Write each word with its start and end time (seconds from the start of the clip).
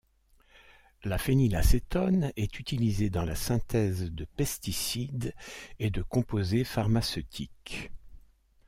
La 1.03 1.19
phénylacétone 1.19 2.31
est 2.35 2.57
utilisée 2.59 3.11
dans 3.11 3.21
la 3.21 3.35
synthèse 3.35 4.09
de 4.11 4.25
pesticides 4.25 5.31
et 5.77 5.91
de 5.91 6.01
composés 6.01 6.63
pharmaceutiques. 6.63 7.91